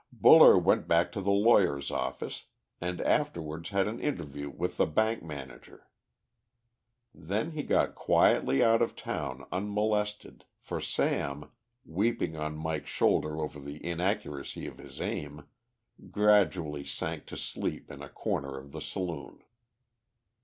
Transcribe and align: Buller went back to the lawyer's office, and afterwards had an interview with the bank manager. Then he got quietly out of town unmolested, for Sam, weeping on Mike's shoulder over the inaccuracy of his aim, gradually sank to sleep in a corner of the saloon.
Buller 0.11 0.57
went 0.57 0.87
back 0.87 1.11
to 1.11 1.21
the 1.21 1.29
lawyer's 1.29 1.91
office, 1.91 2.45
and 2.81 2.99
afterwards 3.01 3.69
had 3.69 3.87
an 3.87 3.99
interview 3.99 4.49
with 4.49 4.77
the 4.77 4.87
bank 4.87 5.21
manager. 5.21 5.91
Then 7.13 7.51
he 7.51 7.61
got 7.61 7.93
quietly 7.93 8.63
out 8.63 8.81
of 8.81 8.95
town 8.95 9.45
unmolested, 9.51 10.45
for 10.57 10.81
Sam, 10.81 11.51
weeping 11.85 12.35
on 12.35 12.57
Mike's 12.57 12.89
shoulder 12.89 13.39
over 13.39 13.59
the 13.59 13.77
inaccuracy 13.85 14.65
of 14.65 14.79
his 14.79 14.99
aim, 14.99 15.45
gradually 16.09 16.83
sank 16.83 17.27
to 17.27 17.37
sleep 17.37 17.91
in 17.91 18.01
a 18.01 18.09
corner 18.09 18.57
of 18.57 18.71
the 18.71 18.81
saloon. 18.81 19.43